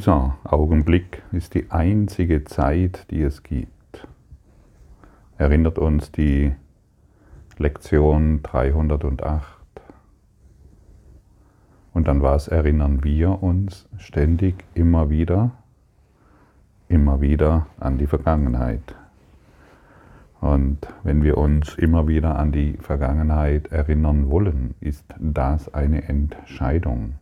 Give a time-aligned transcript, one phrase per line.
[0.00, 4.08] Dieser Augenblick ist die einzige Zeit, die es gibt.
[5.36, 6.52] Erinnert uns die
[7.58, 9.44] Lektion 308.
[11.92, 15.50] Und an was erinnern wir uns ständig immer wieder?
[16.88, 18.94] Immer wieder an die Vergangenheit.
[20.40, 27.19] Und wenn wir uns immer wieder an die Vergangenheit erinnern wollen, ist das eine Entscheidung.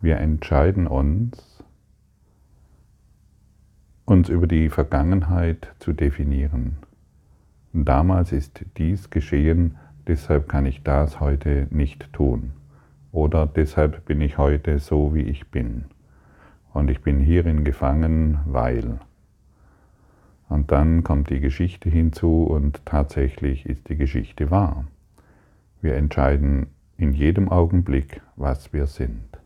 [0.00, 1.64] Wir entscheiden uns,
[4.04, 6.76] uns über die Vergangenheit zu definieren.
[7.72, 9.76] Damals ist dies geschehen,
[10.06, 12.52] deshalb kann ich das heute nicht tun.
[13.10, 15.86] Oder deshalb bin ich heute so, wie ich bin.
[16.72, 19.00] Und ich bin hierin gefangen, weil.
[20.48, 24.84] Und dann kommt die Geschichte hinzu und tatsächlich ist die Geschichte wahr.
[25.82, 29.37] Wir entscheiden in jedem Augenblick, was wir sind.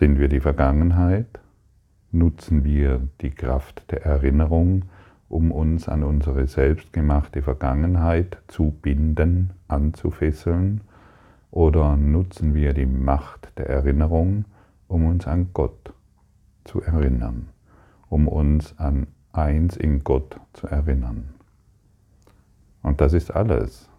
[0.00, 1.40] Sind wir die Vergangenheit?
[2.10, 4.86] Nutzen wir die Kraft der Erinnerung,
[5.28, 10.80] um uns an unsere selbstgemachte Vergangenheit zu binden, anzufesseln?
[11.50, 14.46] Oder nutzen wir die Macht der Erinnerung,
[14.88, 15.92] um uns an Gott
[16.64, 17.50] zu erinnern,
[18.08, 21.34] um uns an eins in Gott zu erinnern?
[22.82, 23.89] Und das ist alles.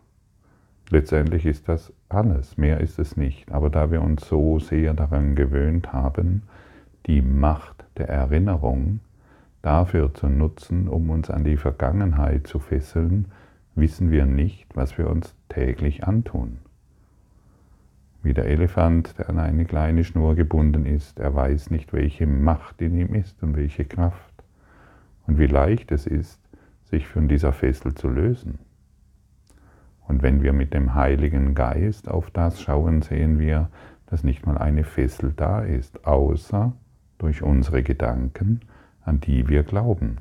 [0.91, 3.49] Letztendlich ist das alles, mehr ist es nicht.
[3.49, 6.43] Aber da wir uns so sehr daran gewöhnt haben,
[7.05, 8.99] die Macht der Erinnerung
[9.61, 13.27] dafür zu nutzen, um uns an die Vergangenheit zu fesseln,
[13.73, 16.57] wissen wir nicht, was wir uns täglich antun.
[18.21, 22.81] Wie der Elefant, der an eine kleine Schnur gebunden ist, er weiß nicht, welche Macht
[22.81, 24.43] in ihm ist und welche Kraft.
[25.25, 26.41] Und wie leicht es ist,
[26.83, 28.59] sich von dieser Fessel zu lösen.
[30.11, 33.69] Und wenn wir mit dem Heiligen Geist auf das schauen, sehen wir,
[34.07, 36.73] dass nicht mal eine Fessel da ist, außer
[37.17, 38.59] durch unsere Gedanken,
[39.03, 40.17] an die wir glauben.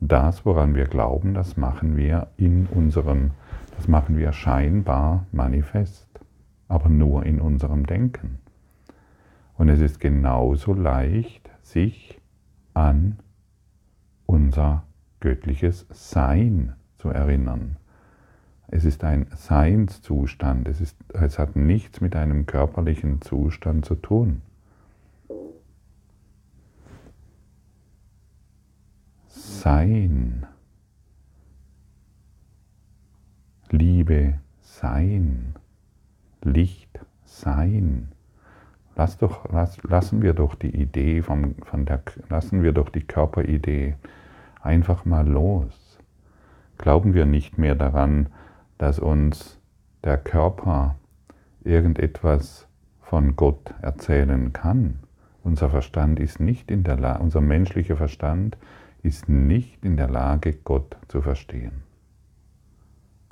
[0.00, 3.32] Das, woran wir glauben, das machen wir in unserem,
[3.76, 6.12] das machen wir scheinbar manifest
[6.72, 8.38] aber nur in unserem Denken.
[9.58, 12.18] Und es ist genauso leicht, sich
[12.72, 13.18] an
[14.24, 14.84] unser
[15.20, 17.76] göttliches Sein zu erinnern.
[18.74, 24.40] Es ist ein Seinszustand, es, ist, es hat nichts mit einem körperlichen Zustand zu tun.
[29.28, 30.46] Sein,
[33.70, 35.54] Liebe, Sein.
[36.42, 38.08] Licht sein.
[38.96, 43.04] Lass doch, lass, lassen wir doch die Idee vom, von der, lassen wir doch die
[43.04, 43.96] Körperidee
[44.62, 45.98] einfach mal los.
[46.78, 48.28] Glauben wir nicht mehr daran,
[48.82, 49.60] dass uns
[50.02, 50.96] der Körper
[51.62, 52.66] irgendetwas
[53.00, 54.98] von Gott erzählen kann.
[55.44, 58.58] Unser Verstand ist nicht in der Lage, unser menschlicher Verstand
[59.04, 61.84] ist nicht in der Lage, Gott zu verstehen.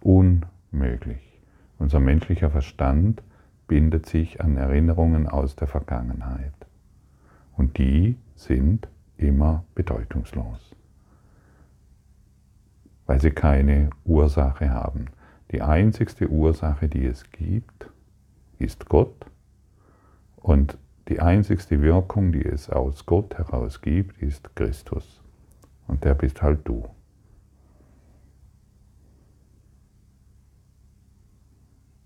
[0.00, 1.43] Unmöglich.
[1.81, 3.21] Unser menschlicher Verstand
[3.66, 6.55] bindet sich an Erinnerungen aus der Vergangenheit.
[7.56, 10.77] Und die sind immer bedeutungslos,
[13.06, 15.06] weil sie keine Ursache haben.
[15.50, 17.91] Die einzigste Ursache, die es gibt,
[18.59, 19.27] ist Gott.
[20.37, 20.78] Und
[21.09, 25.21] die einzigste Wirkung, die es aus Gott heraus gibt, ist Christus.
[25.89, 26.89] Und der bist halt du.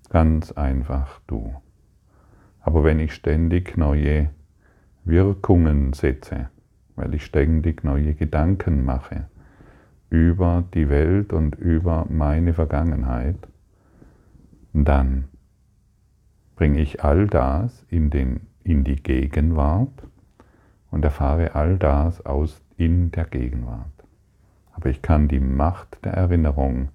[0.09, 1.55] Ganz einfach du.
[2.61, 4.31] Aber wenn ich ständig neue
[5.05, 6.49] Wirkungen setze,
[6.97, 9.27] weil ich ständig neue Gedanken mache
[10.11, 13.37] über die Welt und über meine Vergangenheit,
[14.73, 15.25] dann
[16.57, 20.07] bringe ich all das in, den, in die Gegenwart
[20.91, 23.87] und erfahre all das aus in der Gegenwart.
[24.73, 26.89] Aber ich kann die Macht der Erinnerung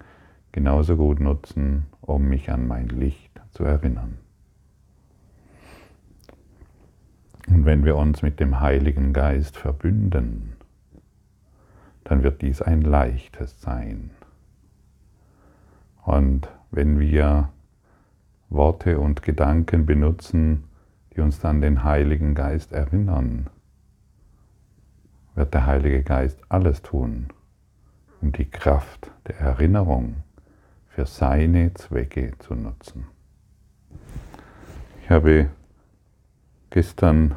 [0.51, 4.17] genauso gut nutzen, um mich an mein Licht zu erinnern.
[7.47, 10.53] Und wenn wir uns mit dem Heiligen Geist verbünden,
[12.09, 14.09] dann wird dies ein leichtes sein.
[16.03, 17.49] Und wenn wir
[18.49, 20.63] Worte und Gedanken benutzen,
[21.13, 23.47] die uns dann den Heiligen Geist erinnern,
[25.35, 27.27] wird der Heilige Geist alles tun,
[28.21, 30.23] um die Kraft der Erinnerung
[30.87, 33.05] für seine Zwecke zu nutzen.
[35.03, 35.51] Ich habe
[36.71, 37.35] gestern,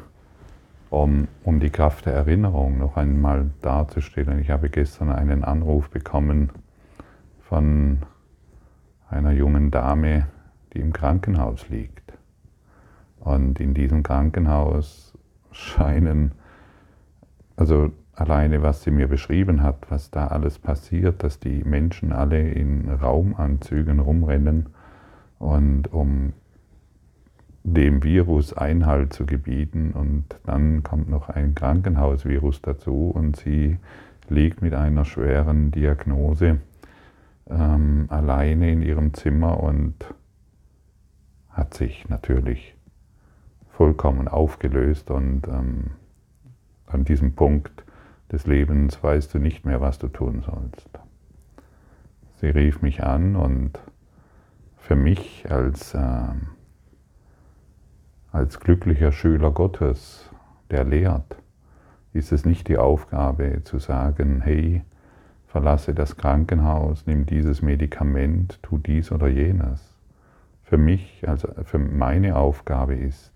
[0.93, 6.51] um, um die Kraft der Erinnerung noch einmal darzustellen, ich habe gestern einen Anruf bekommen
[7.41, 8.03] von
[9.09, 10.27] einer jungen Dame,
[10.71, 12.13] die im Krankenhaus liegt.
[13.19, 15.17] Und in diesem Krankenhaus
[15.51, 16.33] scheinen,
[17.55, 22.51] also alleine was sie mir beschrieben hat, was da alles passiert, dass die Menschen alle
[22.51, 24.67] in Raumanzügen rumrennen
[25.39, 26.33] und um
[27.63, 33.77] dem Virus Einhalt zu gebieten und dann kommt noch ein Krankenhausvirus dazu und sie
[34.29, 36.59] liegt mit einer schweren Diagnose
[37.49, 39.95] ähm, alleine in ihrem Zimmer und
[41.49, 42.75] hat sich natürlich
[43.69, 45.91] vollkommen aufgelöst und ähm,
[46.87, 47.83] an diesem Punkt
[48.31, 50.89] des Lebens weißt du nicht mehr, was du tun sollst.
[52.41, 53.79] Sie rief mich an und
[54.77, 56.27] für mich als, äh,
[58.33, 60.27] als glücklicher Schüler Gottes,
[60.71, 61.37] der lehrt,
[62.13, 64.83] ist es nicht die Aufgabe zu sagen, hey,
[65.45, 69.95] verlasse das Krankenhaus, nimm dieses Medikament, tu dies oder jenes.
[70.63, 73.31] Für mich, also für meine Aufgabe ist,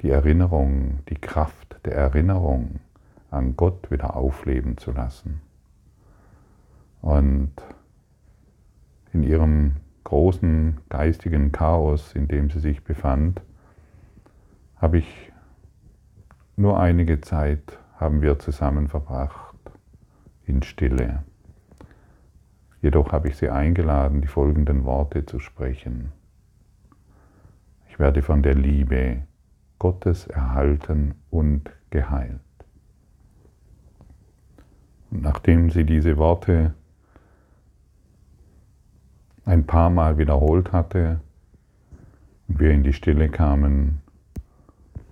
[0.00, 2.80] die Erinnerung, die Kraft der Erinnerung
[3.30, 5.42] an Gott wieder aufleben zu lassen.
[7.02, 7.52] Und
[9.12, 13.42] in ihrem großen geistigen Chaos, in dem sie sich befand,
[14.80, 15.32] habe ich
[16.56, 19.56] nur einige Zeit haben wir zusammen verbracht
[20.46, 21.22] in Stille.
[22.80, 26.12] Jedoch habe ich sie eingeladen, die folgenden Worte zu sprechen.
[27.90, 29.22] Ich werde von der Liebe
[29.78, 32.40] Gottes erhalten und geheilt.
[35.10, 36.74] Und nachdem sie diese Worte
[39.44, 41.20] ein paar Mal wiederholt hatte
[42.48, 44.00] und wir in die Stille kamen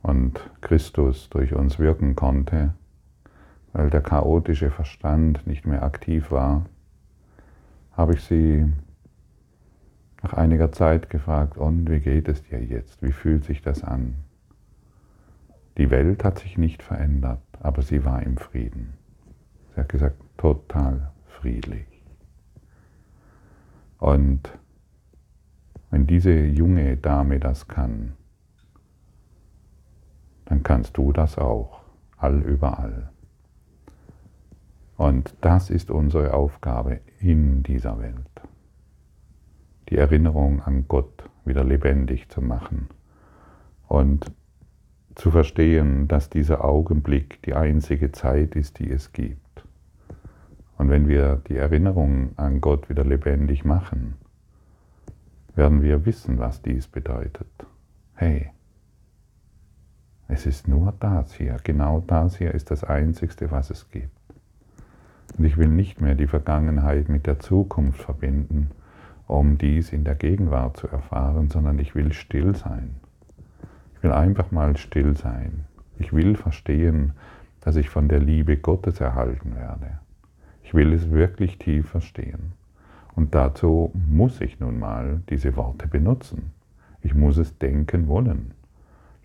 [0.08, 2.72] und Christus durch uns wirken konnte,
[3.74, 6.64] weil der chaotische Verstand nicht mehr aktiv war,
[7.92, 8.66] habe ich sie
[10.22, 13.02] nach einiger Zeit gefragt, und wie geht es dir jetzt?
[13.02, 14.14] Wie fühlt sich das an?
[15.76, 18.94] Die Welt hat sich nicht verändert, aber sie war im Frieden.
[19.74, 21.86] Sie hat gesagt, total friedlich.
[23.98, 24.50] Und
[25.90, 28.14] wenn diese junge Dame das kann,
[30.48, 31.80] dann kannst du das auch,
[32.16, 33.10] allüberall.
[34.96, 38.14] Und das ist unsere Aufgabe in dieser Welt.
[39.90, 42.88] Die Erinnerung an Gott wieder lebendig zu machen
[43.88, 44.32] und
[45.14, 49.64] zu verstehen, dass dieser Augenblick die einzige Zeit ist, die es gibt.
[50.78, 54.14] Und wenn wir die Erinnerung an Gott wieder lebendig machen,
[55.54, 57.48] werden wir wissen, was dies bedeutet.
[58.14, 58.50] Hey,
[60.28, 64.10] es ist nur das hier, genau das hier ist das Einzigste, was es gibt.
[65.36, 68.70] Und ich will nicht mehr die Vergangenheit mit der Zukunft verbinden,
[69.26, 72.96] um dies in der Gegenwart zu erfahren, sondern ich will still sein.
[73.96, 75.64] Ich will einfach mal still sein.
[75.98, 77.12] Ich will verstehen,
[77.60, 79.98] dass ich von der Liebe Gottes erhalten werde.
[80.62, 82.52] Ich will es wirklich tief verstehen.
[83.16, 86.52] Und dazu muss ich nun mal diese Worte benutzen.
[87.02, 88.52] Ich muss es denken wollen.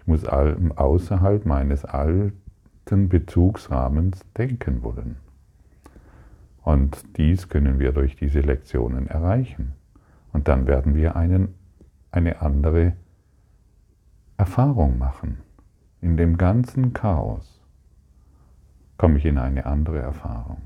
[0.03, 5.15] Ich muss außerhalb meines alten Bezugsrahmens denken wollen.
[6.61, 9.73] Und dies können wir durch diese Lektionen erreichen.
[10.33, 11.55] Und dann werden wir einen,
[12.11, 12.93] eine andere
[14.35, 15.37] Erfahrung machen.
[16.01, 17.61] In dem ganzen Chaos
[18.97, 20.61] komme ich in eine andere Erfahrung.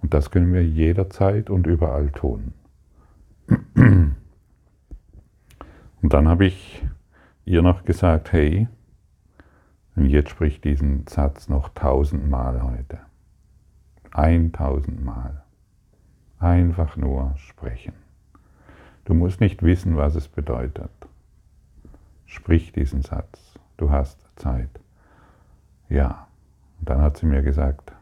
[0.00, 2.54] Und das können wir jederzeit und überall tun.
[6.02, 6.86] Und dann habe ich
[7.46, 8.68] ihr noch gesagt, hey,
[9.94, 12.98] und jetzt sprich diesen Satz noch tausendmal heute.
[14.12, 15.42] Eintausendmal.
[16.38, 17.94] Einfach nur sprechen.
[19.06, 20.90] Du musst nicht wissen, was es bedeutet.
[22.26, 23.58] Sprich diesen Satz.
[23.76, 24.80] Du hast Zeit.
[25.88, 26.26] Ja.
[26.78, 27.92] Und dann hat sie mir gesagt,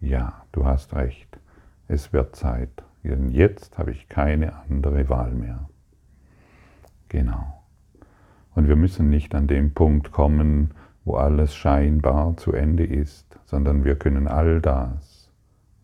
[0.00, 1.40] ja, du hast recht,
[1.88, 2.84] es wird Zeit.
[3.02, 5.68] Denn jetzt habe ich keine andere Wahl mehr.
[7.08, 7.63] Genau.
[8.54, 10.70] Und wir müssen nicht an den Punkt kommen,
[11.04, 15.30] wo alles scheinbar zu Ende ist, sondern wir können all das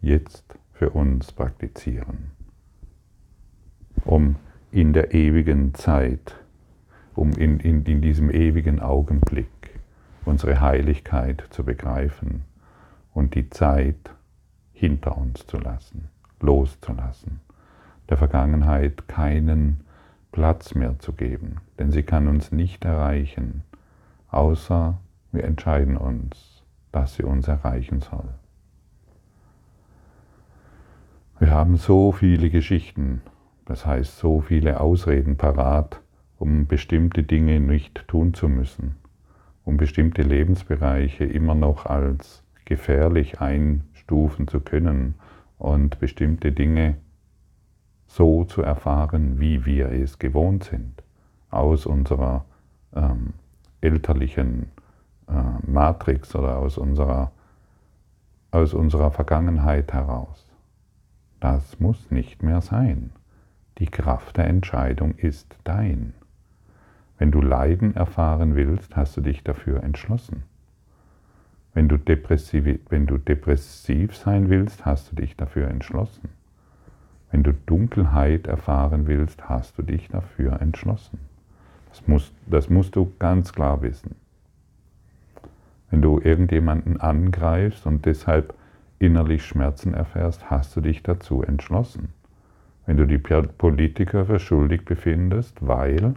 [0.01, 2.31] jetzt für uns praktizieren,
[4.05, 4.37] um
[4.73, 6.37] in der ewigen Zeit,
[7.15, 9.49] um in, in, in diesem ewigen Augenblick
[10.25, 12.45] unsere Heiligkeit zu begreifen
[13.13, 14.11] und die Zeit
[14.73, 16.09] hinter uns zu lassen,
[16.41, 17.41] loszulassen,
[18.09, 19.81] der Vergangenheit keinen
[20.33, 23.63] Platz mehr zu geben, denn sie kann uns nicht erreichen,
[24.31, 24.99] außer
[25.33, 28.29] wir entscheiden uns, dass sie uns erreichen soll.
[31.39, 33.23] Wir haben so viele Geschichten,
[33.65, 36.01] das heißt so viele Ausreden parat,
[36.39, 38.97] um bestimmte Dinge nicht tun zu müssen.
[39.65, 45.15] um bestimmte Lebensbereiche immer noch als gefährlich einstufen zu können
[45.59, 46.97] und bestimmte Dinge
[48.11, 51.05] so zu erfahren, wie wir es gewohnt sind,
[51.49, 52.45] aus unserer
[52.93, 53.35] ähm,
[53.81, 54.67] elterlichen
[55.29, 55.33] äh,
[55.65, 57.31] Matrix oder aus unserer,
[58.51, 60.45] aus unserer Vergangenheit heraus.
[61.39, 63.13] Das muss nicht mehr sein.
[63.79, 66.13] Die Kraft der Entscheidung ist dein.
[67.17, 70.43] Wenn du Leiden erfahren willst, hast du dich dafür entschlossen.
[71.75, 76.40] Wenn du, depressiv, wenn du depressiv sein willst, hast du dich dafür entschlossen.
[77.31, 81.19] Wenn du Dunkelheit erfahren willst, hast du dich dafür entschlossen.
[81.91, 84.17] Das musst, das musst du ganz klar wissen.
[85.91, 88.55] Wenn du irgendjemanden angreifst und deshalb
[88.99, 92.11] innerlich Schmerzen erfährst, hast du dich dazu entschlossen.
[92.87, 96.15] Wenn du die Politiker für schuldig befindest, weil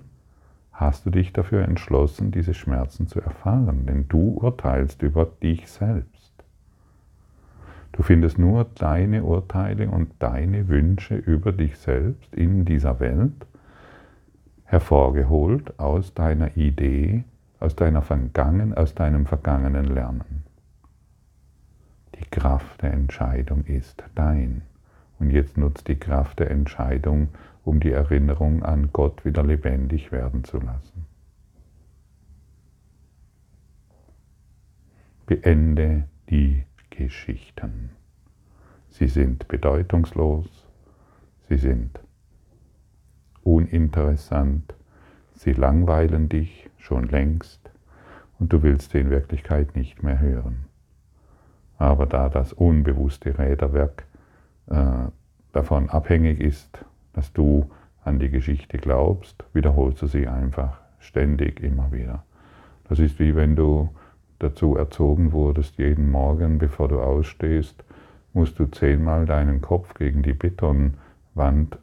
[0.72, 6.13] hast du dich dafür entschlossen, diese Schmerzen zu erfahren, denn du urteilst über dich selbst.
[7.94, 13.46] Du findest nur deine Urteile und deine Wünsche über dich selbst in dieser Welt,
[14.64, 17.24] hervorgeholt aus deiner Idee,
[17.60, 20.44] aus, deiner Vergangen, aus deinem vergangenen Lernen.
[22.16, 24.64] Die Kraft der Entscheidung ist dein.
[25.20, 27.30] Und jetzt nutzt die Kraft der Entscheidung,
[27.64, 31.06] um die Erinnerung an Gott wieder lebendig werden zu lassen.
[35.28, 36.64] Beende die
[36.96, 37.90] Geschichten.
[38.90, 40.68] Sie sind bedeutungslos,
[41.50, 42.00] sie sind
[43.42, 44.76] uninteressant,
[45.34, 47.72] sie langweilen dich schon längst
[48.38, 50.66] und du willst sie in Wirklichkeit nicht mehr hören.
[51.80, 54.06] Aber da das unbewusste Räderwerk
[54.68, 55.08] äh,
[55.52, 57.72] davon abhängig ist, dass du
[58.04, 62.24] an die Geschichte glaubst, wiederholst du sie einfach ständig immer wieder.
[62.88, 63.90] Das ist wie wenn du
[64.44, 67.84] dazu erzogen wurdest, jeden Morgen, bevor du ausstehst,
[68.34, 71.78] musst du zehnmal deinen Kopf gegen die Betonwand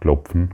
[0.00, 0.52] klopfen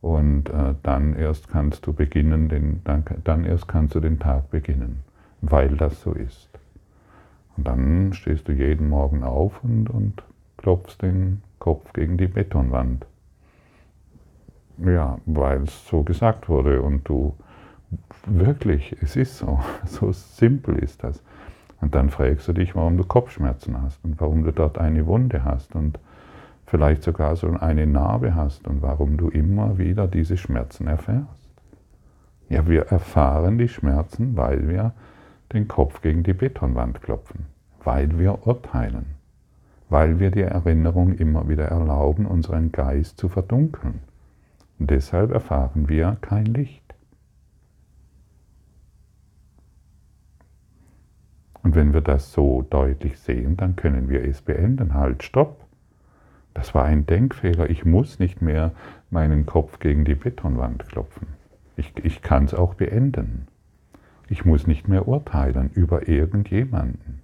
[0.00, 4.50] und äh, dann erst kannst du beginnen, den, dann, dann erst kannst du den Tag
[4.50, 5.00] beginnen,
[5.40, 6.48] weil das so ist.
[7.56, 10.22] Und dann stehst du jeden Morgen auf und, und
[10.58, 13.04] klopfst den Kopf gegen die Betonwand.
[14.78, 17.34] Ja, weil es so gesagt wurde und du
[18.26, 21.22] wirklich, es ist so, so simpel ist das.
[21.80, 25.44] Und dann fragst du dich, warum du Kopfschmerzen hast und warum du dort eine Wunde
[25.44, 25.98] hast und
[26.66, 31.48] vielleicht sogar so eine Narbe hast und warum du immer wieder diese Schmerzen erfährst.
[32.48, 34.92] Ja, wir erfahren die Schmerzen, weil wir
[35.52, 37.46] den Kopf gegen die Betonwand klopfen,
[37.84, 39.06] weil wir urteilen,
[39.88, 44.00] weil wir die Erinnerung immer wieder erlauben, unseren Geist zu verdunkeln.
[44.78, 46.87] Und deshalb erfahren wir kein Licht.
[51.62, 54.94] Und wenn wir das so deutlich sehen, dann können wir es beenden.
[54.94, 55.64] Halt, stopp.
[56.54, 57.70] Das war ein Denkfehler.
[57.70, 58.72] Ich muss nicht mehr
[59.10, 61.28] meinen Kopf gegen die Betonwand klopfen.
[61.76, 63.46] Ich, ich kann es auch beenden.
[64.28, 67.20] Ich muss nicht mehr urteilen über irgendjemanden,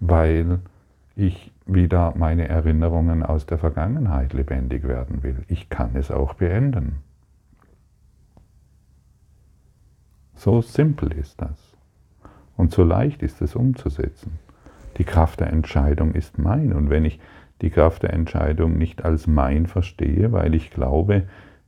[0.00, 0.60] weil
[1.14, 5.44] ich wieder meine Erinnerungen aus der Vergangenheit lebendig werden will.
[5.48, 7.00] Ich kann es auch beenden.
[10.34, 11.71] So simpel ist das.
[12.62, 14.38] Und so leicht ist es umzusetzen.
[14.96, 16.72] Die Kraft der Entscheidung ist mein.
[16.72, 17.18] Und wenn ich
[17.60, 21.24] die Kraft der Entscheidung nicht als mein verstehe, weil ich glaube,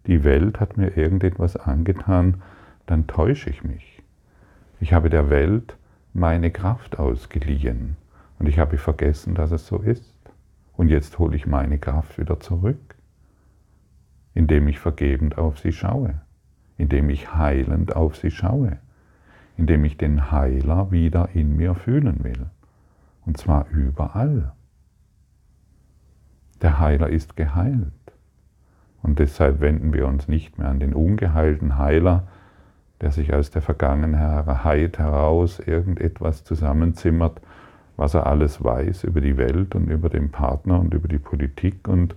[0.06, 2.42] die Welt hat mir irgendetwas angetan,
[2.86, 4.04] dann täusche ich mich.
[4.78, 5.76] Ich habe der Welt
[6.12, 7.96] meine Kraft ausgeliehen
[8.38, 10.14] und ich habe vergessen, dass es so ist.
[10.76, 12.94] Und jetzt hole ich meine Kraft wieder zurück,
[14.32, 16.20] indem ich vergebend auf sie schaue,
[16.78, 18.78] indem ich heilend auf sie schaue,
[19.56, 22.46] indem ich den Heiler wieder in mir fühlen will.
[23.24, 24.52] Und zwar überall.
[26.62, 27.92] Der Heiler ist geheilt.
[29.02, 32.26] Und deshalb wenden wir uns nicht mehr an den ungeheilten Heiler,
[33.00, 37.40] der sich aus der Vergangenheit heraus irgendetwas zusammenzimmert,
[37.96, 41.86] was er alles weiß über die Welt und über den Partner und über die Politik
[41.86, 42.16] und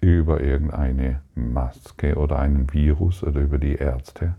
[0.00, 4.34] über irgendeine Maske oder einen Virus oder über die Ärzte.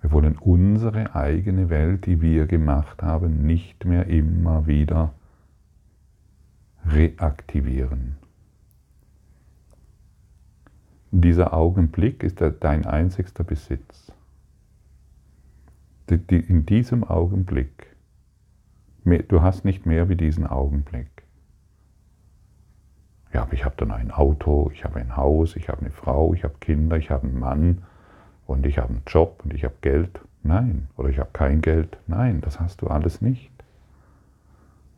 [0.00, 5.12] Wir wollen unsere eigene Welt, die wir gemacht haben, nicht mehr immer wieder
[6.86, 8.16] reaktivieren.
[11.10, 14.12] Dieser Augenblick ist dein einzigster Besitz.
[16.28, 17.96] In diesem Augenblick,
[19.04, 21.24] du hast nicht mehr wie diesen Augenblick.
[23.32, 26.32] Ja, aber ich habe dann ein Auto, ich habe ein Haus, ich habe eine Frau,
[26.32, 27.82] ich habe Kinder, ich habe einen Mann
[28.48, 30.20] und ich habe einen Job und ich habe Geld.
[30.42, 30.88] Nein.
[30.96, 31.98] Oder ich habe kein Geld.
[32.06, 33.52] Nein, das hast du alles nicht.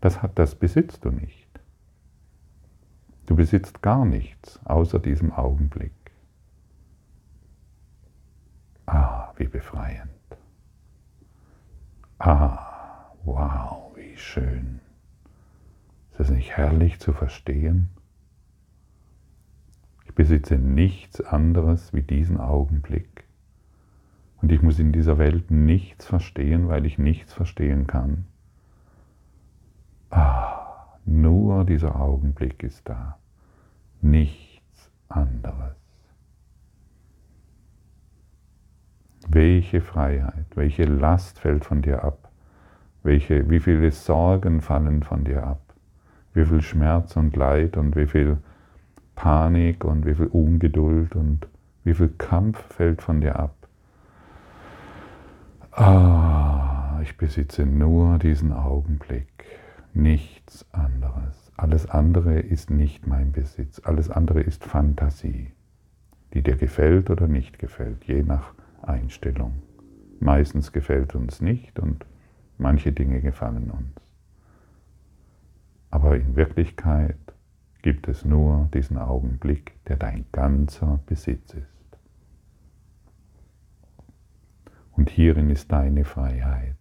[0.00, 1.48] Das, hat, das besitzt du nicht.
[3.26, 5.92] Du besitzt gar nichts außer diesem Augenblick.
[8.86, 10.10] Ah, wie befreiend.
[12.20, 14.80] Ah, wow, wie schön.
[16.12, 17.90] Ist es nicht herrlich zu verstehen?
[20.04, 23.24] Ich besitze nichts anderes wie diesen Augenblick.
[24.42, 28.26] Und ich muss in dieser Welt nichts verstehen, weil ich nichts verstehen kann.
[30.10, 33.18] Ah, nur dieser Augenblick ist da.
[34.00, 35.76] Nichts anderes.
[39.28, 42.30] Welche Freiheit, welche Last fällt von dir ab?
[43.02, 45.60] Welche, wie viele Sorgen fallen von dir ab?
[46.32, 48.38] Wie viel Schmerz und Leid und wie viel
[49.14, 51.46] Panik und wie viel Ungeduld und
[51.84, 53.59] wie viel Kampf fällt von dir ab?
[55.72, 59.44] Ah, ich besitze nur diesen Augenblick,
[59.94, 61.52] nichts anderes.
[61.56, 65.52] Alles andere ist nicht mein Besitz, alles andere ist Fantasie,
[66.34, 69.62] die dir gefällt oder nicht gefällt, je nach Einstellung.
[70.18, 72.04] Meistens gefällt uns nicht und
[72.58, 73.94] manche Dinge gefallen uns.
[75.90, 77.16] Aber in Wirklichkeit
[77.82, 81.79] gibt es nur diesen Augenblick, der dein ganzer Besitz ist.
[85.00, 86.76] Und hierin ist deine Freiheit.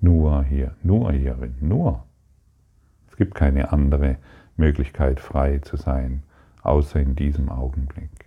[0.00, 2.04] Nur hier, nur hierin, nur.
[3.10, 4.18] Es gibt keine andere
[4.56, 6.22] Möglichkeit, frei zu sein,
[6.62, 8.26] außer in diesem Augenblick.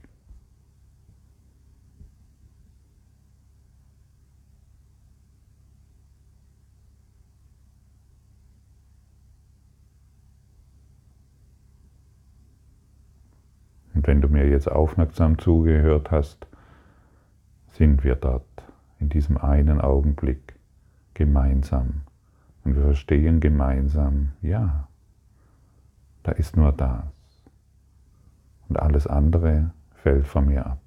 [13.93, 16.45] Und wenn du mir jetzt aufmerksam zugehört hast,
[17.78, 18.64] sind wir dort
[19.00, 20.56] in diesem einen Augenblick
[21.14, 22.02] gemeinsam.
[22.64, 24.88] Und wir verstehen gemeinsam, ja,
[26.24, 27.04] da ist nur das.
[28.70, 30.85] Und alles andere fällt von mir ab.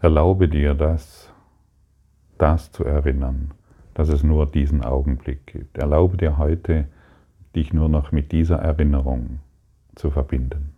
[0.00, 1.32] Erlaube dir das,
[2.38, 3.52] das zu erinnern,
[3.94, 5.76] dass es nur diesen Augenblick gibt.
[5.76, 6.86] Erlaube dir heute,
[7.56, 9.40] dich nur noch mit dieser Erinnerung
[9.96, 10.74] zu verbinden.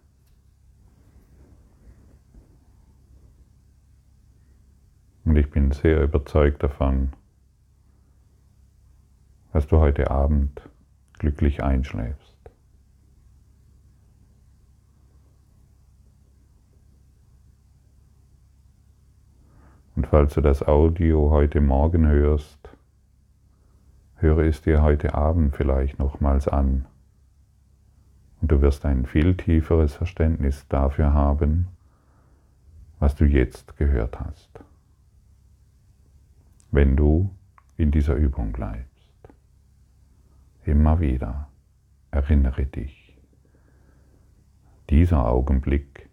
[5.27, 7.13] Und ich bin sehr überzeugt davon,
[9.53, 10.63] dass du heute Abend
[11.19, 12.30] glücklich einschläfst.
[20.01, 22.71] Und falls du das Audio heute Morgen hörst,
[24.17, 26.87] höre es dir heute Abend vielleicht nochmals an.
[28.41, 31.69] Und du wirst ein viel tieferes Verständnis dafür haben,
[32.99, 34.49] was du jetzt gehört hast,
[36.71, 37.29] wenn du
[37.77, 39.13] in dieser Übung bleibst.
[40.65, 41.49] Immer wieder
[42.11, 43.19] erinnere dich,
[44.89, 46.09] dieser Augenblick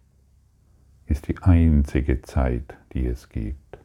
[1.06, 3.77] ist die einzige Zeit, die es gibt.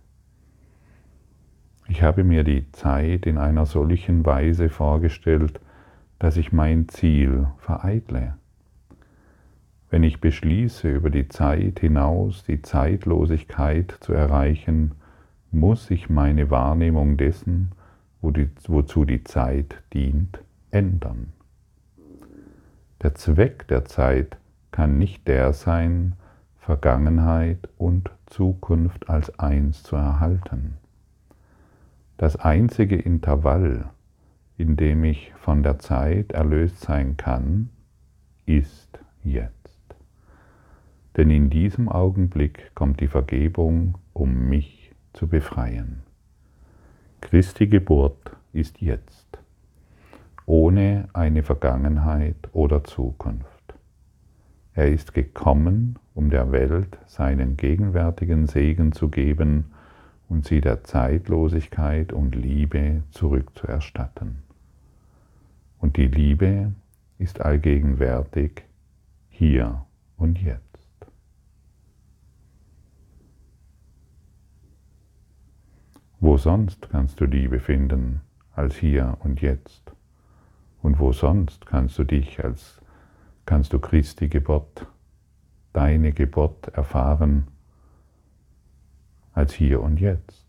[1.88, 5.60] Ich habe mir die Zeit in einer solchen Weise vorgestellt,
[6.20, 8.36] dass ich mein Ziel vereitle.
[9.90, 14.94] Wenn ich beschließe, über die Zeit hinaus die Zeitlosigkeit zu erreichen,
[15.52, 17.74] muss ich meine Wahrnehmung dessen,
[18.22, 20.40] wozu die Zeit dient,
[20.72, 21.34] ändern.
[23.04, 24.38] Der Zweck der Zeit
[24.72, 26.14] kann nicht der sein,
[26.58, 30.78] Vergangenheit und Zukunft als eins zu erhalten.
[32.18, 33.90] Das einzige Intervall,
[34.58, 37.70] in dem ich von der Zeit erlöst sein kann,
[38.46, 39.96] ist jetzt.
[41.18, 46.04] Denn in diesem Augenblick kommt die Vergebung, um mich zu befreien.
[47.22, 49.40] Christi Geburt ist jetzt,
[50.46, 53.76] ohne eine Vergangenheit oder Zukunft.
[54.74, 59.72] Er ist gekommen, um der Welt seinen gegenwärtigen Segen zu geben,
[60.30, 64.44] und sie der Zeitlosigkeit und Liebe zurückzuerstatten.
[65.80, 66.74] Und die Liebe
[67.18, 68.64] ist allgegenwärtig
[69.30, 69.86] hier
[70.18, 70.64] und jetzt.
[76.20, 78.22] Wo sonst kannst du Liebe finden
[78.56, 79.92] als hier und jetzt?
[80.82, 82.82] Und wo sonst kannst du dich als,
[83.46, 84.88] kannst du Christi Geburt,
[85.74, 87.48] deine Geburt erfahren
[89.34, 90.46] als hier und jetzt,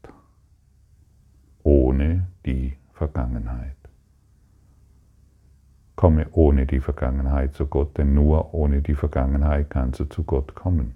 [1.62, 3.76] ohne die Vergangenheit.
[5.96, 10.54] Komme ohne die Vergangenheit zu Gott, denn nur ohne die Vergangenheit kannst du zu Gott
[10.54, 10.94] kommen.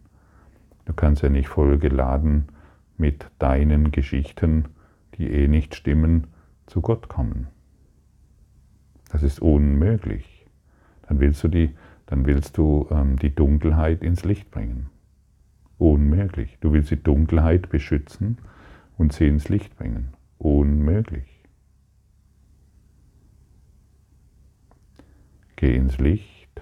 [0.85, 2.49] Du kannst ja nicht vollgeladen
[2.97, 4.67] mit deinen Geschichten,
[5.15, 6.27] die eh nicht stimmen,
[6.67, 7.49] zu Gott kommen.
[9.11, 10.47] Das ist unmöglich.
[11.09, 11.75] Dann willst du die,
[12.07, 14.91] dann willst du ähm, die Dunkelheit ins Licht bringen.
[15.79, 16.59] Unmöglich.
[16.61, 18.39] Du willst die Dunkelheit beschützen
[18.97, 20.15] und sie ins Licht bringen.
[20.39, 21.45] Unmöglich.
[25.57, 26.61] Geh ins Licht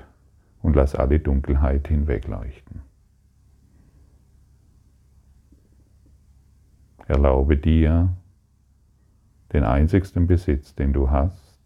[0.62, 2.83] und lass alle Dunkelheit hinwegleuchten.
[7.07, 8.16] Erlaube dir,
[9.52, 11.62] den einzigsten Besitz, den du hast,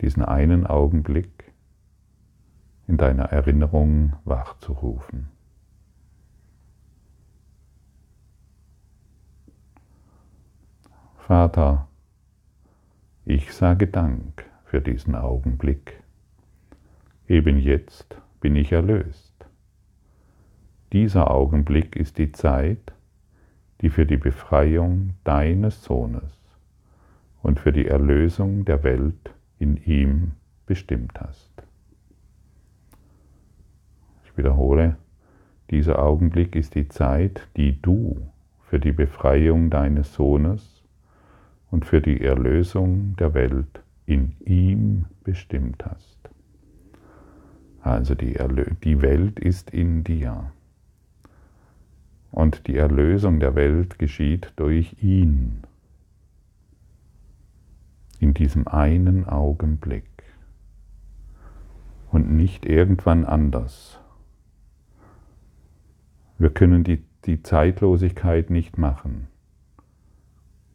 [0.00, 1.52] diesen einen Augenblick
[2.86, 5.28] in deiner Erinnerung wachzurufen.
[11.28, 11.88] Vater,
[13.26, 16.02] ich sage Dank für diesen Augenblick.
[17.28, 19.34] Eben jetzt bin ich erlöst.
[20.90, 22.94] Dieser Augenblick ist die Zeit,
[23.82, 26.32] die für die Befreiung deines Sohnes
[27.42, 30.32] und für die Erlösung der Welt in ihm
[30.64, 31.52] bestimmt hast.
[34.24, 34.96] Ich wiederhole,
[35.70, 38.16] dieser Augenblick ist die Zeit, die du
[38.62, 40.77] für die Befreiung deines Sohnes
[41.70, 46.18] und für die Erlösung der Welt in ihm bestimmt hast.
[47.80, 50.50] Also die, Erlö die Welt ist in dir.
[52.30, 55.62] Und die Erlösung der Welt geschieht durch ihn.
[58.18, 60.04] In diesem einen Augenblick.
[62.10, 64.00] Und nicht irgendwann anders.
[66.38, 69.28] Wir können die, die Zeitlosigkeit nicht machen,